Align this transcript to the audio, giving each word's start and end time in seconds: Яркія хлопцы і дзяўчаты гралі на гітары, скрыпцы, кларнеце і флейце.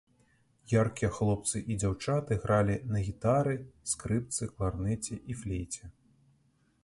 Яркія 0.71 1.09
хлопцы 1.17 1.61
і 1.73 1.77
дзяўчаты 1.83 2.37
гралі 2.45 2.77
на 2.95 3.03
гітары, 3.09 3.55
скрыпцы, 3.91 4.49
кларнеце 4.55 5.15
і 5.35 5.37
флейце. 5.43 5.85